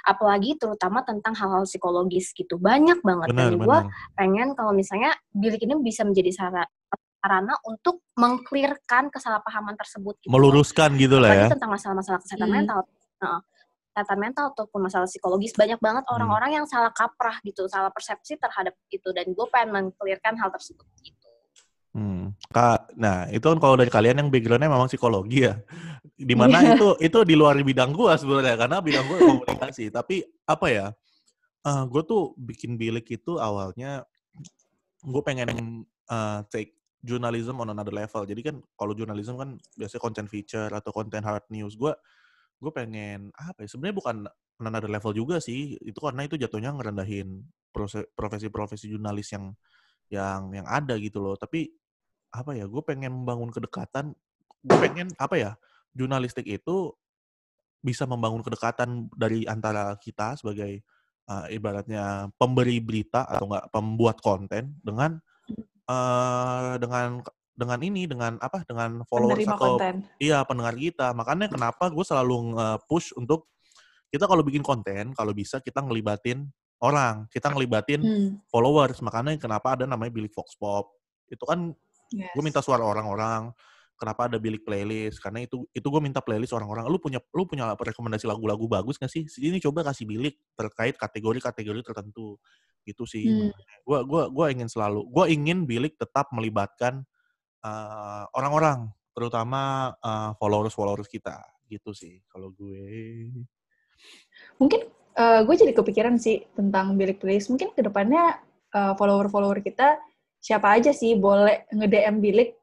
Apalagi 0.00 0.56
terutama 0.56 1.04
tentang 1.04 1.36
hal-hal 1.36 1.68
psikologis 1.68 2.32
gitu 2.32 2.56
banyak 2.56 3.04
banget. 3.04 3.28
Benar, 3.30 3.40
dan 3.44 3.52
gue 3.60 3.78
pengen 4.16 4.48
kalau 4.56 4.72
misalnya 4.72 5.12
bilik 5.36 5.60
ini 5.60 5.76
bisa 5.84 6.02
menjadi 6.08 6.32
sara- 6.32 6.72
sarana 7.20 7.54
untuk 7.68 8.00
mengklirkan 8.16 9.12
kesalahpahaman 9.12 9.76
tersebut 9.76 10.16
gitu. 10.24 10.32
Meluruskan 10.32 10.96
gitu 10.96 11.20
lah 11.20 11.36
ya. 11.36 11.48
Tentang 11.52 11.70
masalah-masalah 11.70 12.18
kesehatan 12.24 12.48
Hmm. 12.48 12.56
mental. 12.56 12.80
Heeh. 13.20 13.40
kesehatan 13.90 14.22
mental 14.22 14.54
ataupun 14.54 14.86
masalah 14.86 15.10
psikologis 15.10 15.50
banyak 15.52 15.76
banget 15.82 16.06
Hmm. 16.06 16.14
orang-orang 16.14 16.62
yang 16.62 16.66
salah 16.70 16.94
kaprah 16.94 17.42
gitu, 17.42 17.66
salah 17.66 17.90
persepsi 17.90 18.38
terhadap 18.38 18.72
itu 18.88 19.10
dan 19.10 19.26
gue 19.28 19.46
pengen 19.50 19.74
mengklirkan 19.74 20.38
hal 20.38 20.48
tersebut 20.54 20.86
gitu. 21.02 21.28
Hmm. 21.90 22.30
Kak, 22.54 22.94
nah 22.94 23.26
itu 23.34 23.42
kan 23.42 23.58
kalau 23.58 23.74
dari 23.74 23.90
kalian 23.90 24.22
yang 24.22 24.30
backgroundnya 24.30 24.70
memang 24.70 24.86
psikologi 24.86 25.42
ya, 25.42 25.58
di 26.14 26.38
mana 26.38 26.62
Iya. 26.62 26.78
itu 26.78 26.88
itu 27.02 27.18
di 27.26 27.34
luar 27.34 27.58
bidang 27.58 27.90
gua 27.90 28.14
sebenarnya 28.14 28.54
karena 28.62 28.78
bidang 28.78 29.04
gua 29.10 29.18
komunikasi. 29.26 29.90
Tapi 29.90 30.22
apa 30.46 30.66
ya, 30.70 30.86
eh 31.66 31.82
gue 31.90 32.02
tuh 32.06 32.32
bikin 32.38 32.78
bilik 32.78 33.10
itu 33.10 33.42
awalnya 33.42 34.06
gue 35.02 35.22
pengen 35.26 35.82
eh, 36.06 36.38
take 36.48 36.78
journalism 37.00 37.60
on 37.60 37.72
another 37.72 37.92
level. 37.92 38.22
Jadi 38.28 38.40
kan 38.44 38.56
kalau 38.76 38.92
journalism 38.92 39.40
kan 39.40 39.56
biasanya 39.76 40.02
content 40.02 40.28
feature 40.28 40.70
atau 40.70 40.92
content 40.92 41.24
hard 41.24 41.44
news. 41.48 41.74
Gue 41.74 41.92
gue 42.60 42.72
pengen 42.72 43.32
apa 43.36 43.64
ya? 43.64 43.68
Sebenarnya 43.72 43.96
bukan 43.96 44.16
on 44.60 44.66
another 44.68 44.92
level 44.92 45.12
juga 45.16 45.40
sih. 45.40 45.80
Itu 45.80 45.98
karena 46.04 46.28
itu 46.28 46.36
jatuhnya 46.36 46.76
ngerendahin 46.76 47.40
profesi-profesi 48.14 48.92
jurnalis 48.92 49.32
yang 49.32 49.56
yang 50.12 50.52
yang 50.52 50.66
ada 50.68 50.94
gitu 51.00 51.24
loh. 51.24 51.34
Tapi 51.40 51.72
apa 52.36 52.52
ya? 52.54 52.68
Gue 52.68 52.84
pengen 52.84 53.24
membangun 53.24 53.48
kedekatan. 53.48 54.12
Gue 54.60 54.78
pengen 54.78 55.08
apa 55.16 55.36
ya? 55.40 55.52
Jurnalistik 55.96 56.46
itu 56.46 56.92
bisa 57.80 58.04
membangun 58.04 58.44
kedekatan 58.44 59.08
dari 59.16 59.48
antara 59.48 59.96
kita 59.96 60.36
sebagai 60.36 60.84
uh, 61.32 61.48
ibaratnya 61.48 62.28
pemberi 62.36 62.76
berita 62.84 63.24
atau 63.24 63.48
enggak 63.48 63.66
pembuat 63.72 64.16
konten 64.20 64.76
dengan 64.84 65.16
uh, 65.90 66.78
dengan 66.78 67.18
dengan 67.58 67.78
ini 67.84 68.08
dengan 68.08 68.38
apa 68.40 68.64
dengan 68.64 69.02
followers 69.04 69.44
atau 69.44 69.76
konten. 69.76 70.06
iya 70.16 70.40
pendengar 70.48 70.72
kita. 70.78 71.12
Makanya 71.12 71.50
kenapa 71.52 71.90
gue 71.92 72.04
selalu 72.06 72.56
push 72.88 73.12
untuk 73.18 73.50
kita 74.08 74.24
kalau 74.24 74.40
bikin 74.42 74.64
konten 74.64 75.12
kalau 75.12 75.30
bisa 75.36 75.60
kita 75.60 75.84
ngelibatin 75.84 76.48
orang 76.80 77.28
kita 77.28 77.52
ngelibatin 77.52 78.00
Hmm. 78.00 78.30
followers. 78.48 79.04
Makanya 79.04 79.36
kenapa 79.36 79.76
ada 79.76 79.84
namanya 79.84 80.08
bilik 80.14 80.32
Vox 80.32 80.56
Pop. 80.56 80.94
Itu 81.28 81.44
kan 81.44 81.74
Yes. 82.10 82.34
gue 82.34 82.42
minta 82.42 82.58
suara 82.58 82.82
orang-orang 82.82 83.54
kenapa 83.94 84.26
ada 84.26 84.40
bilik 84.40 84.64
playlist? 84.66 85.20
Karena 85.22 85.44
itu 85.46 85.62
itu 85.70 85.84
gue 85.86 86.00
minta 86.02 86.18
playlist 86.24 86.56
orang-orang. 86.56 86.88
Lu 86.90 86.98
punya 86.98 87.20
lu 87.36 87.44
punya 87.46 87.70
rekomendasi 87.76 88.24
lagu-lagu 88.26 88.64
bagus 88.66 88.96
nggak 88.98 89.12
sih? 89.12 89.28
Ini 89.38 89.60
coba 89.62 89.86
kasih 89.86 90.08
bilik 90.08 90.34
terkait 90.58 90.96
kategori-kategori 90.98 91.84
tertentu 91.86 92.40
gitu 92.84 93.04
sih 93.04 93.26
Hmm. 93.26 93.52
gue 93.84 93.98
gua 94.06 94.28
gua 94.30 94.46
ingin 94.52 94.68
selalu 94.68 95.06
gue 95.08 95.24
ingin 95.34 95.64
bilik 95.66 95.96
tetap 95.98 96.30
melibatkan 96.32 97.04
uh, 97.64 98.24
orang-orang 98.36 98.88
terutama 99.12 99.92
uh, 100.00 100.32
followers-followers 100.38 101.08
kita 101.10 101.36
gitu 101.70 101.94
sih 101.94 102.22
kalau 102.30 102.50
gue 102.54 102.86
Mungkin 104.60 104.80
eh, 105.16 105.40
gue 105.44 105.54
jadi 105.56 105.72
kepikiran 105.72 106.16
sih 106.20 106.44
tentang 106.52 106.96
bilik 106.96 107.20
playlist. 107.20 107.48
Mungkin 107.52 107.72
ke 107.72 107.80
depannya 107.84 108.40
eh, 108.72 108.92
follower-follower 108.96 109.64
kita 109.64 109.96
siapa 110.40 110.76
aja 110.76 110.92
sih 110.92 111.16
boleh 111.16 111.68
nge-DM 111.68 112.16
bilik 112.20 112.56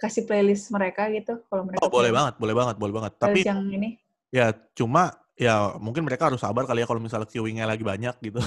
kasih 0.00 0.24
playlist 0.24 0.72
mereka 0.72 1.06
gitu 1.12 1.44
kalau 1.46 1.62
mereka 1.68 1.84
oh 1.84 1.92
boleh 1.92 2.10
banget 2.10 2.34
boleh 2.40 2.54
banget 2.56 2.76
boleh 2.80 2.94
banget 2.96 3.12
tapi 3.20 3.44
yang 3.44 3.68
ini. 3.68 4.00
ya 4.32 4.50
cuma 4.72 5.12
ya 5.40 5.72
mungkin 5.80 6.04
mereka 6.04 6.28
harus 6.28 6.44
sabar 6.44 6.68
kali 6.68 6.84
ya 6.84 6.86
kalau 6.86 7.00
misalnya 7.00 7.24
queuingnya 7.24 7.64
lagi 7.64 7.80
banyak 7.80 8.12
gitu 8.20 8.40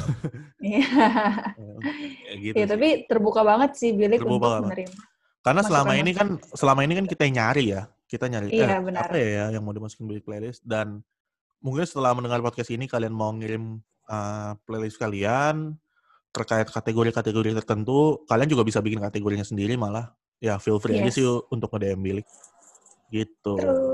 Iya. 0.61 0.85
ya, 2.29 2.33
gitu 2.45 2.53
Iya, 2.53 2.63
sih. 2.63 2.69
tapi 2.69 2.87
terbuka 3.09 3.41
banget 3.41 3.73
sih 3.73 3.91
bilik 3.91 4.21
Terbuka 4.21 4.37
untuk 4.37 4.45
banget. 4.45 4.63
menerima. 4.69 4.95
Karena 5.43 5.61
selama 5.61 5.91
ini 5.97 6.11
kan 6.13 6.27
selama 6.53 6.81
ini 6.85 6.93
kan 6.95 7.05
kita 7.05 7.23
nyari 7.27 7.65
ya, 7.75 7.81
kita 8.05 8.25
nyari 8.29 8.47
Iya, 8.47 8.65
eh, 8.69 8.79
benar. 8.79 9.09
apa 9.09 9.17
ya 9.17 9.45
yang 9.51 9.63
mau 9.65 9.73
dimasukin 9.73 10.07
di 10.07 10.21
playlist 10.21 10.61
dan 10.63 11.01
mungkin 11.59 11.83
setelah 11.83 12.13
mendengar 12.13 12.39
podcast 12.39 12.71
ini 12.71 12.87
kalian 12.87 13.11
mau 13.11 13.33
ngirim 13.33 13.81
uh, 14.07 14.53
playlist 14.63 14.95
kalian 14.95 15.75
terkait 16.31 16.65
kategori-kategori 16.65 17.59
tertentu, 17.59 18.23
kalian 18.25 18.47
juga 18.47 18.63
bisa 18.63 18.79
bikin 18.79 19.01
kategorinya 19.01 19.43
sendiri 19.43 19.75
malah. 19.75 20.13
Ya 20.39 20.57
feel 20.57 20.79
free 20.79 20.97
aja 20.97 21.07
Yes. 21.07 21.15
sih 21.19 21.25
untuk 21.49 21.69
nge-DM 21.69 21.99
bilik. 22.01 22.27
Gitu. 23.09 23.53
True. 23.53 23.92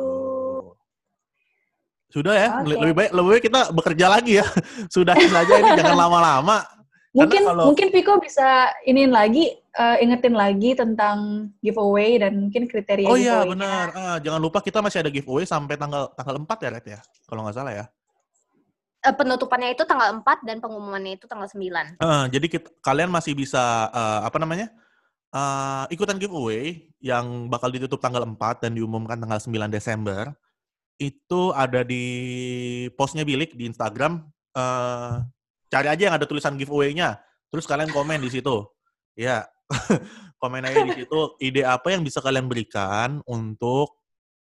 Sudah 2.10 2.34
ya, 2.34 2.50
Oke. 2.60 2.74
lebih 2.74 2.94
baik 2.98 3.12
lebih 3.14 3.30
baik 3.30 3.44
kita 3.46 3.62
bekerja 3.70 4.06
lagi 4.10 4.42
ya. 4.42 4.46
Sudahin 4.94 5.30
saja 5.30 5.54
ini 5.56 5.70
jangan 5.78 5.98
lama-lama. 5.98 6.66
Mungkin 7.10 7.42
kalau- 7.42 7.68
mungkin 7.70 7.90
Piko 7.90 8.18
bisa 8.18 8.70
iniin 8.84 9.10
lagi 9.10 9.50
eh, 9.54 9.98
ingetin 10.02 10.34
lagi 10.34 10.74
tentang 10.74 11.50
giveaway 11.62 12.18
dan 12.18 12.38
mungkin 12.38 12.66
kriteria 12.66 13.06
Oh 13.06 13.18
iya 13.18 13.46
benar. 13.46 13.86
Ah, 13.94 14.18
jangan 14.18 14.42
lupa 14.42 14.62
kita 14.62 14.82
masih 14.82 15.02
ada 15.02 15.10
giveaway 15.10 15.46
sampai 15.46 15.78
tanggal 15.78 16.10
tanggal 16.14 16.38
4 16.42 16.66
ya, 16.66 16.70
Red 16.74 16.86
ya. 16.86 17.00
Kalau 17.26 17.46
nggak 17.46 17.56
salah 17.56 17.74
ya. 17.74 17.86
Eh, 19.00 19.14
penutupannya 19.16 19.74
itu 19.74 19.86
tanggal 19.86 20.12
4 20.12 20.44
dan 20.44 20.58
pengumumannya 20.60 21.16
itu 21.16 21.26
tanggal 21.26 21.48
9. 21.48 21.96
Eh, 21.96 22.26
jadi 22.30 22.46
kita- 22.50 22.74
kalian 22.82 23.10
masih 23.10 23.34
bisa 23.34 23.62
eh, 23.90 24.22
apa 24.26 24.38
namanya? 24.38 24.70
eh, 25.30 25.84
ikutan 25.94 26.18
giveaway 26.18 26.90
yang 27.00 27.46
bakal 27.48 27.70
ditutup 27.70 28.02
tanggal 28.02 28.26
4 28.26 28.66
dan 28.66 28.74
diumumkan 28.74 29.14
tanggal 29.16 29.38
9 29.38 29.70
Desember. 29.70 30.34
Itu 31.00 31.42
ada 31.56 31.82
di 31.88 32.06
postnya 32.94 33.24
Bilik 33.24 33.56
di 33.56 33.72
Instagram. 33.72 34.28
eh 34.54 35.16
cari 35.70 35.88
aja 35.88 36.04
yang 36.12 36.16
ada 36.20 36.28
tulisan 36.28 36.60
giveaway-nya. 36.60 37.22
Terus 37.50 37.66
kalian 37.66 37.90
komen 37.96 38.20
di 38.20 38.30
situ. 38.30 38.68
Ya, 39.16 39.48
komen 40.44 40.66
aja 40.68 40.84
di 40.84 40.94
situ 41.04 41.20
ide 41.40 41.64
apa 41.64 41.96
yang 41.96 42.04
bisa 42.04 42.20
kalian 42.20 42.46
berikan 42.52 43.24
untuk 43.24 43.96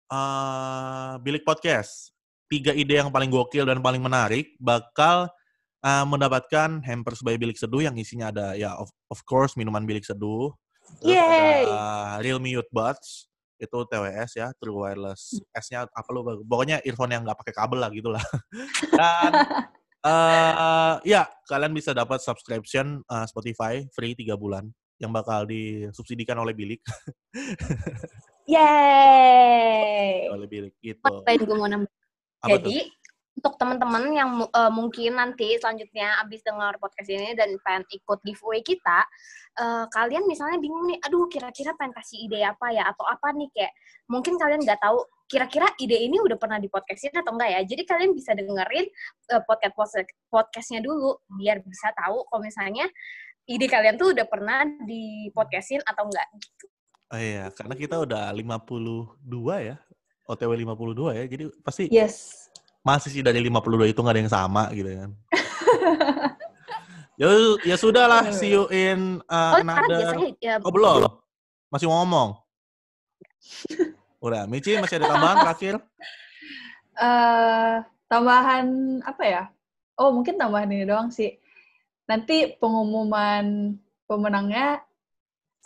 eh 0.08 1.14
Bilik 1.20 1.44
Podcast. 1.44 2.16
Tiga 2.48 2.72
ide 2.72 3.04
yang 3.04 3.12
paling 3.12 3.28
gokil 3.28 3.68
dan 3.68 3.84
paling 3.84 4.00
menarik 4.00 4.56
bakal 4.56 5.28
eh, 5.84 6.06
mendapatkan 6.08 6.80
hampers 6.80 7.20
by 7.20 7.36
Bilik 7.36 7.60
Seduh 7.60 7.84
yang 7.84 8.00
isinya 8.00 8.32
ada 8.32 8.56
ya 8.56 8.72
of, 8.80 8.88
of 9.12 9.20
course 9.28 9.60
minuman 9.60 9.84
Bilik 9.84 10.08
Seduh. 10.08 10.56
Yeay. 11.04 11.68
ada 11.68 12.24
Realme 12.24 12.56
Youth 12.56 12.72
Buds 12.72 13.28
itu 13.58 13.78
TWS 13.90 14.32
ya, 14.38 14.48
True 14.58 14.86
Wireless. 14.86 15.42
S-nya 15.52 15.90
apa 15.90 16.10
lu? 16.14 16.24
Pokoknya 16.46 16.82
earphone 16.86 17.14
yang 17.14 17.26
nggak 17.26 17.38
pakai 17.42 17.54
kabel 17.54 17.80
lah 17.82 17.90
gitu 17.92 18.10
lah. 18.14 18.22
Dan 19.00 19.32
eh 20.08 20.94
ya 21.10 21.26
kalian 21.50 21.74
bisa 21.74 21.92
dapat 21.92 22.22
subscription 22.22 23.02
eh, 23.02 23.26
Spotify 23.28 23.82
free 23.92 24.14
3 24.14 24.38
bulan 24.38 24.70
yang 24.98 25.14
bakal 25.14 25.46
disubsidikan 25.46 26.38
oleh 26.42 26.58
Bilik 26.58 26.82
Yeay. 28.50 30.32
oleh 30.32 30.48
Bilik 30.48 30.74
gitu. 30.82 31.04
Tambahin 31.04 31.42
gue 31.44 31.58
mau 31.58 31.70
nambah. 31.70 31.92
Apa 32.38 32.62
Jadi 32.62 32.86
untuk 33.38 33.54
teman-teman 33.62 34.04
yang 34.18 34.30
eh, 34.50 34.72
mungkin 34.74 35.22
nanti 35.22 35.56
selanjutnya 35.62 36.18
abis 36.26 36.42
dengar 36.42 36.74
podcast 36.82 37.06
ini 37.14 37.38
dan 37.38 37.54
pengen 37.62 37.86
ikut 37.94 38.20
giveaway 38.26 38.66
kita, 38.66 39.06
eh, 39.62 39.86
kalian 39.94 40.26
misalnya 40.26 40.58
bingung 40.58 40.90
nih, 40.90 40.98
aduh 41.06 41.30
kira-kira 41.30 41.78
pengen 41.78 41.94
kasih 41.94 42.26
ide 42.26 42.42
apa 42.42 42.74
ya 42.74 42.90
atau 42.90 43.06
apa 43.06 43.30
nih 43.38 43.48
kayak 43.54 43.74
mungkin 44.10 44.42
kalian 44.42 44.66
nggak 44.66 44.82
tahu 44.82 45.06
kira-kira 45.30 45.68
ide 45.78 46.08
ini 46.08 46.18
udah 46.18 46.40
pernah 46.40 46.58
di 46.58 46.72
podcastin 46.72 47.14
atau 47.14 47.38
enggak 47.38 47.50
ya. 47.54 47.62
Jadi 47.62 47.84
kalian 47.86 48.12
bisa 48.18 48.34
dengerin 48.34 48.86
eh, 49.30 49.42
podcast 49.46 50.02
podcastnya 50.34 50.82
dulu 50.82 51.22
biar 51.38 51.62
bisa 51.62 51.94
tahu 51.94 52.26
kalau 52.26 52.42
misalnya 52.42 52.90
ide 53.48 53.70
kalian 53.70 53.96
tuh 54.02 54.18
udah 54.18 54.26
pernah 54.26 54.66
di 54.84 55.30
podcastin 55.32 55.80
atau 55.86 56.10
enggak 56.10 56.26
gitu. 56.42 56.66
Oh 57.08 57.16
iya, 57.16 57.48
karena 57.56 57.72
kita 57.80 57.96
udah 58.04 58.36
52 58.36 59.24
ya. 59.64 59.78
OTW 60.28 60.52
52 60.60 61.16
ya. 61.16 61.24
Jadi 61.24 61.44
pasti 61.64 61.84
Yes. 61.88 62.47
Masih 62.88 63.10
sih 63.12 63.20
dari 63.20 63.44
52 63.44 63.92
itu 63.92 64.00
nggak 64.00 64.16
ada 64.16 64.22
yang 64.24 64.32
sama 64.32 64.64
gitu 64.72 64.88
kan. 64.88 65.12
ya, 67.20 67.28
ya 67.68 67.76
sudah 67.76 68.08
lah, 68.08 68.24
see 68.32 68.56
you 68.56 68.64
in 68.72 69.20
uh, 69.28 69.60
Oh, 69.60 69.68
another... 69.68 70.00
biasanya 70.00 70.30
ya, 70.40 70.56
Oh 70.64 70.72
belum? 70.72 71.12
Masih 71.68 71.92
mau 71.92 72.08
ngomong? 72.08 72.30
Udah, 74.26 74.48
Michi 74.48 74.80
masih 74.80 75.04
ada 75.04 75.12
tambahan 75.12 75.38
terakhir? 75.44 75.76
eh 76.98 77.76
tambahan 78.08 78.66
apa 79.04 79.24
ya? 79.28 79.44
Oh, 80.00 80.10
mungkin 80.16 80.40
tambahan 80.40 80.72
ini 80.72 80.88
doang 80.88 81.12
sih. 81.12 81.36
Nanti 82.08 82.56
pengumuman 82.56 83.76
pemenangnya 84.08 84.87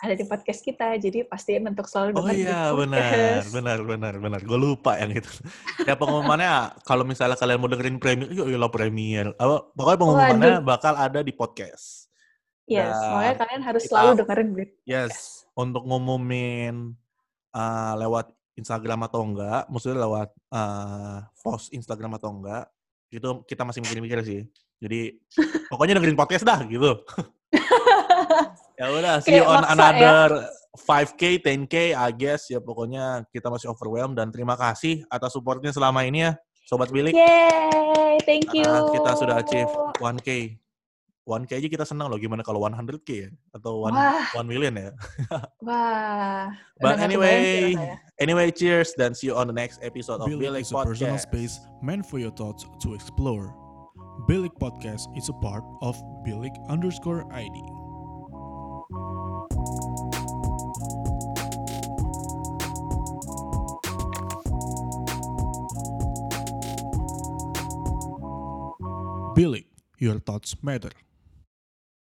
ada 0.02 0.18
di 0.18 0.26
podcast 0.26 0.66
kita, 0.66 0.98
jadi 0.98 1.22
pastiin 1.22 1.62
untuk 1.70 1.86
selalu 1.86 2.18
Oh 2.18 2.26
dengerin 2.26 2.42
iya, 2.42 2.74
benar, 2.74 2.98
podcast. 3.06 3.48
benar, 3.54 3.78
benar, 3.86 4.14
benar. 4.18 4.40
Gue 4.42 4.58
lupa 4.58 4.98
yang 4.98 5.14
itu. 5.14 5.30
ya 5.88 5.94
pengumumannya, 5.94 6.74
kalau 6.82 7.06
misalnya 7.06 7.38
kalian 7.38 7.62
mau 7.62 7.70
dengerin 7.70 8.02
premier, 8.02 8.26
yuk 8.34 8.50
yuk 8.50 8.66
premier. 8.74 9.30
Apa, 9.38 9.70
pokoknya 9.70 9.98
pengumumannya 10.02 10.54
bakal 10.66 10.98
ada 10.98 11.22
di 11.22 11.30
podcast. 11.30 12.10
Yes, 12.66 12.90
Dan 12.98 13.14
makanya 13.14 13.36
kalian 13.46 13.62
harus 13.62 13.82
kita- 13.86 13.90
selalu 13.94 14.10
dengerin 14.26 14.48
Brit. 14.50 14.70
Yes, 14.82 15.46
untuk 15.54 15.86
ngumumin 15.86 16.98
uh, 17.54 17.94
lewat 17.94 18.34
Instagram 18.58 19.06
atau 19.06 19.22
enggak, 19.22 19.70
maksudnya 19.70 20.02
lewat 20.02 20.34
uh, 20.50 21.30
post 21.46 21.70
Instagram 21.70 22.18
atau 22.18 22.34
enggak, 22.34 22.66
itu 23.14 23.28
kita 23.46 23.62
masih 23.62 23.86
mikir-mikir 23.86 24.18
sih. 24.26 24.42
Jadi 24.82 25.14
pokoknya 25.70 26.02
dengerin 26.02 26.18
podcast 26.18 26.42
dah 26.42 26.58
gitu. 26.66 26.90
ya 28.82 28.86
udah, 28.90 29.14
see 29.22 29.38
you 29.38 29.46
on 29.46 29.62
ya. 29.62 29.70
another 29.78 30.50
5K, 30.74 31.44
10K, 31.44 31.94
I 31.94 32.10
guess. 32.10 32.50
Ya 32.50 32.58
pokoknya 32.58 33.28
kita 33.30 33.52
masih 33.52 33.70
overwhelmed 33.70 34.18
dan 34.18 34.34
terima 34.34 34.58
kasih 34.58 35.04
atas 35.12 35.36
supportnya 35.36 35.70
selama 35.70 36.02
ini 36.02 36.26
ya, 36.26 36.32
Sobat 36.66 36.90
Bilik. 36.90 37.12
Yay, 37.14 38.18
thank 38.24 38.50
you. 38.56 38.64
Karena 38.64 38.90
kita 38.90 39.10
sudah 39.14 39.36
achieve 39.38 39.70
1K. 40.00 40.58
1K 41.22 41.50
aja 41.54 41.68
kita 41.70 41.86
senang 41.86 42.10
loh, 42.10 42.18
gimana 42.18 42.42
kalau 42.42 42.58
100K 42.66 43.08
ya? 43.14 43.30
Atau 43.54 43.86
1, 43.86 43.94
Wah. 43.94 44.26
1 44.34 44.42
million 44.42 44.74
ya? 44.74 44.90
Wah. 45.66 46.50
But 46.82 46.98
anyway, 46.98 47.78
anyway, 48.18 48.50
cheers 48.50 48.90
dan 48.98 49.14
see 49.14 49.30
you 49.30 49.38
on 49.38 49.46
the 49.46 49.54
next 49.54 49.78
episode 49.86 50.18
of 50.18 50.26
Bilik 50.26 50.50
Bilik 50.50 50.66
is 50.66 50.74
a 50.74 50.82
personal 50.82 51.14
Podcast. 51.14 51.30
space 51.30 51.54
meant 51.78 52.02
for 52.02 52.18
your 52.18 52.34
thoughts 52.34 52.66
to 52.82 52.98
explore. 52.98 53.54
Bilik 54.26 54.50
Podcast 54.58 55.06
is 55.14 55.30
a 55.30 55.36
part 55.38 55.62
of 55.78 55.94
Bilik 56.26 56.52
underscore 56.66 57.22
ID. 57.30 57.81
Bilik, 69.34 69.64
your 69.98 70.18
thoughts 70.18 70.54
matter. 70.62 70.90